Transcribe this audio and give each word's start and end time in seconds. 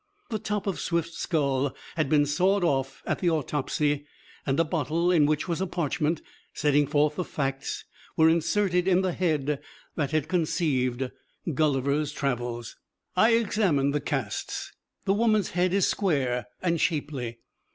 The 0.31 0.39
top 0.39 0.65
of 0.65 0.79
Swift's 0.79 1.19
skull 1.19 1.75
had 1.95 2.09
been 2.09 2.25
sawed 2.25 2.63
off 2.63 3.03
at 3.05 3.19
the 3.19 3.29
autopsy, 3.29 4.07
and 4.47 4.59
a 4.59 4.63
bottle 4.63 5.11
in 5.11 5.27
which 5.27 5.47
was 5.47 5.61
a 5.61 5.67
parchment 5.67 6.23
setting 6.55 6.87
forth 6.87 7.17
the 7.17 7.23
facts 7.23 7.85
was 8.17 8.33
inserted 8.33 8.87
in 8.87 9.01
the 9.01 9.13
head 9.13 9.61
that 9.95 10.09
had 10.09 10.27
conceived 10.27 11.11
"Gulliver's 11.53 12.11
Travels." 12.13 12.77
I 13.15 13.33
examined 13.33 13.93
the 13.93 14.01
casts. 14.01 14.73
The 15.05 15.13
woman's 15.13 15.51
head 15.51 15.71
is 15.71 15.87
square 15.87 16.47
and 16.63 16.81
shapely. 16.81 17.37